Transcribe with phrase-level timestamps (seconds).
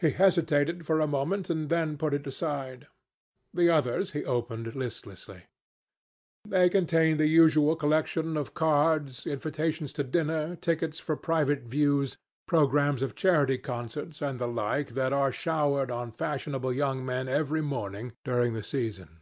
[0.00, 2.88] He hesitated for a moment, and then put it aside.
[3.54, 5.44] The others he opened listlessly.
[6.44, 12.16] They contained the usual collection of cards, invitations to dinner, tickets for private views,
[12.48, 17.60] programmes of charity concerts, and the like that are showered on fashionable young men every
[17.62, 19.20] morning during the season.